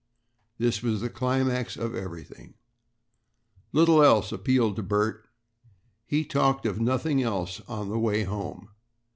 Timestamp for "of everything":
1.77-2.55